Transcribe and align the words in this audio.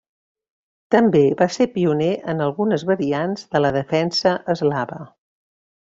També 0.95 1.21
va 1.41 1.47
ser 1.57 1.67
pioner 1.75 2.09
en 2.33 2.41
algunes 2.47 2.87
variants 2.95 3.47
de 3.55 3.65
la 3.65 3.75
defensa 3.79 4.37
eslava. 4.57 5.03